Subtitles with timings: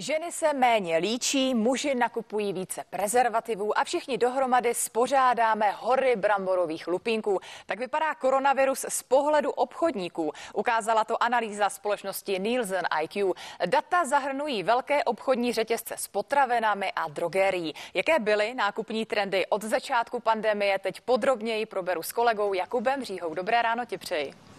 [0.00, 7.40] Ženy se méně líčí, muži nakupují více prezervativů a všichni dohromady spořádáme hory bramborových lupínků.
[7.66, 10.32] Tak vypadá koronavirus z pohledu obchodníků.
[10.54, 13.32] Ukázala to analýza společnosti Nielsen IQ.
[13.66, 17.74] Data zahrnují velké obchodní řetězce s potravinami a drogérií.
[17.94, 23.34] Jaké byly nákupní trendy od začátku pandemie, teď podrobněji proberu s kolegou Jakubem Říhou.
[23.34, 24.49] Dobré ráno ti přeji.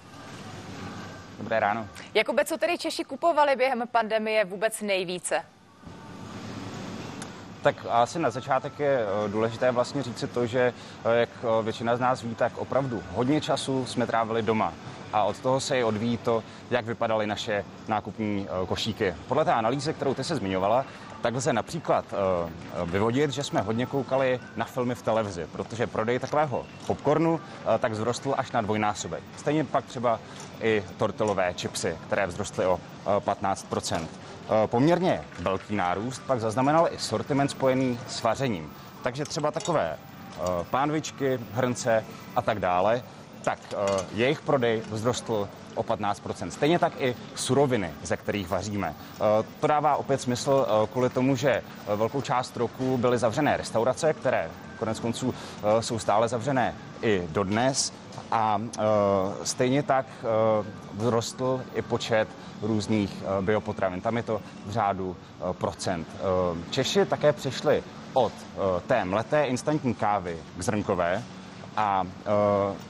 [1.41, 1.87] Dobré ráno.
[2.13, 5.45] Jakube, co tedy Češi kupovali během pandemie vůbec nejvíce?
[7.61, 10.73] Tak asi na začátek je eh, důležité vlastně říct si to, že
[11.05, 14.73] eh, jak eh, většina z nás ví, tak opravdu hodně času jsme trávili doma.
[15.13, 19.15] A od toho se i odvíjí to, jak vypadaly naše nákupní košíky.
[19.27, 20.85] Podle té analýzy, kterou ty se zmiňovala,
[21.21, 26.19] tak lze například uh, vyvodit, že jsme hodně koukali na filmy v televizi, protože prodej
[26.19, 27.39] takového popcornu
[27.79, 29.23] tak vzrostl až na dvojnásobek.
[29.38, 30.19] Stejně pak třeba
[30.61, 34.07] i tortilové čipsy, které vzrostly o uh, 15%
[34.66, 38.73] Poměrně velký nárůst pak zaznamenal i sortiment spojený s vařením.
[39.03, 39.97] Takže třeba takové
[40.69, 42.05] pánvičky, hrnce
[42.36, 43.03] a tak dále,
[43.44, 43.59] tak
[44.14, 48.95] jejich prodej vzrostl o 15% Stejně tak i suroviny, ze kterých vaříme.
[48.95, 49.20] Eh,
[49.59, 54.14] to dává opět smysl eh, kvůli tomu, že eh, velkou část roku byly zavřené restaurace,
[54.14, 55.33] které konec konců
[55.80, 57.94] jsou stále zavřené i dodnes.
[58.31, 58.61] A
[59.44, 60.05] stejně tak
[60.98, 62.28] vzrostl i počet
[62.61, 64.02] různých biopotravin.
[64.02, 65.16] Tam je to v řádu
[65.52, 66.08] procent.
[66.70, 67.83] Češi také přišli
[68.14, 68.33] od
[68.88, 71.23] té mleté instantní kávy k zrnkové,
[71.77, 72.03] a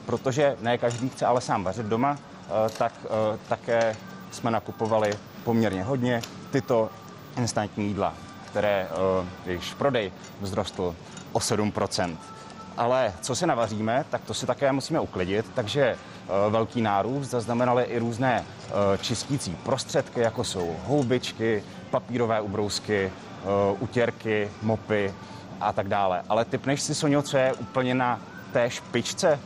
[0.06, 2.18] protože ne každý chce ale sám vařit doma,
[2.52, 3.96] Eh, tak eh, také
[4.30, 6.90] jsme nakupovali poměrně hodně tyto
[7.36, 8.14] instantní jídla,
[8.46, 8.88] které
[9.46, 10.94] jejichž prodej vzrostl
[11.32, 12.16] o 7%
[12.76, 15.96] ale co si navaříme, tak to si také musíme uklidit, takže
[16.50, 18.44] velký nárůst zaznamenaly i různé
[19.00, 23.12] čistící prostředky, jako jsou houbičky, papírové ubrousky,
[23.78, 25.14] utěrky, mopy
[25.60, 26.22] a tak dále.
[26.28, 28.20] Ale typneš si, Sonio, co je úplně na
[28.52, 29.40] té špičce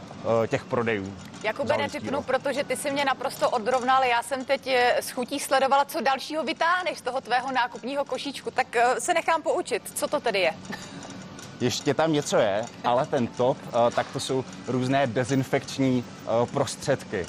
[0.49, 1.15] těch prodejů?
[1.47, 4.05] Jakube, netypnu, protože ty si mě naprosto odrovnal.
[4.05, 8.51] Já jsem teď eh, s chutí sledovala, co dalšího vytáhneš z toho tvého nákupního košíčku.
[8.51, 9.83] Tak eh, se nechám poučit.
[9.95, 10.53] Co to tedy je?
[11.61, 16.05] Ještě tam něco je, ale ten top, eh, tak to jsou různé dezinfekční
[16.53, 17.27] prostředky.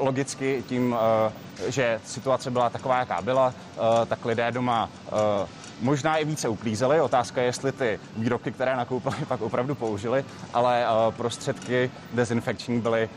[0.00, 0.96] Logicky tím,
[1.66, 3.54] že situace byla taková, jaká byla,
[4.08, 4.90] tak lidé doma
[5.84, 7.00] možná i více uklízeli.
[7.00, 10.24] Otázka je, jestli ty výrobky, které nakoupili, pak opravdu použili,
[10.54, 13.08] ale eh, prostředky dezinfekční byly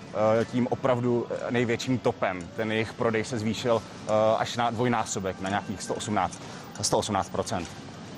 [0.42, 2.40] eh, tím opravdu největším topem.
[2.56, 6.42] Ten jejich prodej se zvýšil eh, až na dvojnásobek, na nějakých 118,
[6.82, 7.30] 118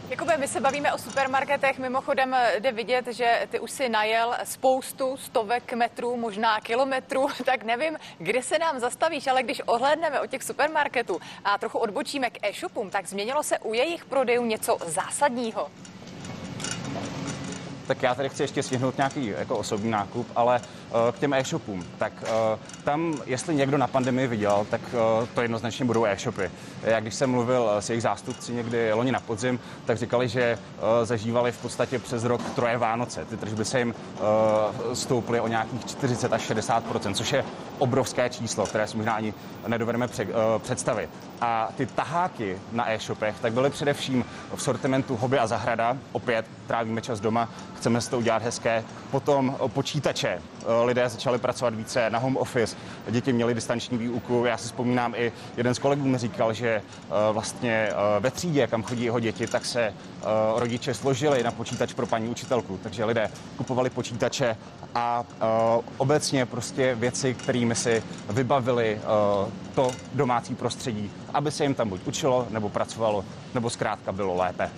[0.09, 5.17] Jakube, my se bavíme o supermarketech, mimochodem jde vidět, že ty už si najel spoustu
[5.17, 10.43] stovek metrů, možná kilometrů, tak nevím, kde se nám zastavíš, ale když ohlédneme o těch
[10.43, 15.69] supermarketů a trochu odbočíme k e-shopům, tak změnilo se u jejich prodejů něco zásadního
[17.89, 21.85] tak já tady chci ještě stihnout nějaký jako osobní nákup, ale uh, k těm e-shopům,
[21.97, 26.51] tak uh, tam, jestli někdo na pandemii viděl, tak uh, to jednoznačně budou e-shopy.
[26.83, 30.57] Já když jsem mluvil s jejich zástupci někdy loni na podzim, tak říkali, že
[31.03, 33.25] zažívali v podstatě přes rok troje Vánoce.
[33.25, 33.95] Ty tržby se jim
[34.93, 36.83] stouply o nějakých 40 až 60
[37.13, 37.45] což je
[37.77, 39.33] obrovské číslo, které si možná ani
[39.67, 40.27] nedovedeme pře-
[40.57, 41.09] představit.
[41.41, 44.25] A ty taháky na e-shopech tak byly především
[44.55, 45.97] v sortimentu hobby a zahrada.
[46.11, 48.83] Opět trávíme čas doma, chceme si to udělat hezké.
[49.11, 50.41] Potom počítače.
[50.83, 52.77] Lidé začali pracovat více na home office,
[53.09, 54.45] děti měly distanční výuku.
[54.45, 56.81] Já si vzpomínám i jeden z kolegů mi říkal, že eh,
[57.31, 59.93] vlastně eh, ve třídě, kam chodí jeho děti, tak se eh,
[60.55, 62.79] rodiče složili na počítač pro paní učitelku.
[62.83, 64.57] Takže lidé kupovali počítače
[64.95, 65.23] a
[65.97, 69.01] obecně prostě věci, kterými si vybavili
[69.75, 74.71] to domácí prostředí, aby se jim tam buď učilo, nebo pracovalo, nebo zkrátka bylo lépe.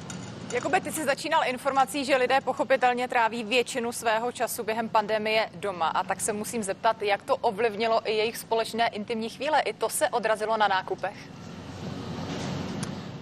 [0.53, 5.87] Jakube, ty jsi začínal informací, že lidé pochopitelně tráví většinu svého času během pandemie doma
[5.87, 9.61] a tak se musím zeptat, jak to ovlivnilo i jejich společné intimní chvíle.
[9.61, 11.17] I to se odrazilo na nákupech?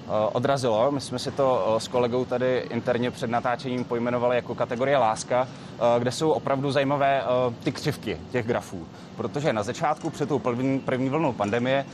[0.09, 0.91] Eh, odrazilo.
[0.91, 5.47] My jsme si to eh, s kolegou tady interně před natáčením pojmenovali jako kategorie láska,
[5.47, 7.23] eh, kde jsou opravdu zajímavé
[7.63, 8.87] ty křivky těch grafů.
[9.17, 11.85] Protože na začátku před tou první, první vlnou pandemie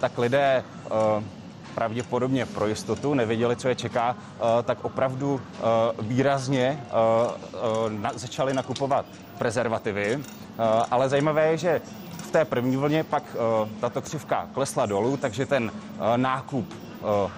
[0.00, 0.64] tak lidé
[1.76, 5.62] pravděpodobně pro jistotu, nevěděli, co je čeká, eh, tak opravdu eh,
[6.02, 9.06] výrazně eh, začali nakupovat
[9.38, 10.18] prezervativy.
[10.90, 11.80] Ale zajímavé je, že
[12.18, 13.22] v té první vlně pak
[13.80, 15.72] tato křivka klesla dolů, takže ten
[16.16, 16.74] nákup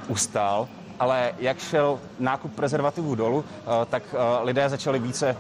[0.09, 0.69] ustal
[1.01, 3.45] ale jak šel nákup prezervativů dolů,
[3.91, 4.03] tak
[4.43, 5.37] lidé začali více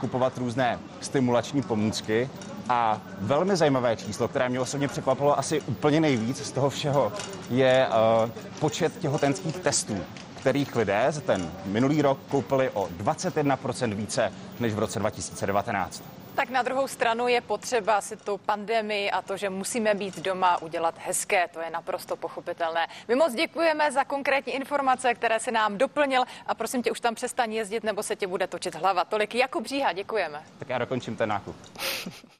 [0.00, 2.30] kupovat různé stimulační pomůcky
[2.72, 7.12] A velmi zajímavé číslo, které mě osobně překvapilo asi úplně nejvíc z toho všeho,
[7.50, 8.30] je uh,
[8.60, 10.04] počet těhotenských testů,
[10.40, 16.02] kterých lidé za ten minulý rok koupili o 21% více než v roce 2019.
[16.34, 20.62] Tak na druhou stranu je potřeba si tu pandemii a to, že musíme být doma,
[20.62, 21.48] udělat hezké.
[21.48, 22.86] To je naprosto pochopitelné.
[23.08, 27.14] My moc děkujeme za konkrétní informace, které se nám doplnil a prosím tě, už tam
[27.14, 29.04] přestaň jezdit, nebo se tě bude točit hlava.
[29.04, 30.42] Tolik Jakub Bříha, děkujeme.
[30.58, 31.56] Tak já dokončím ten nákup.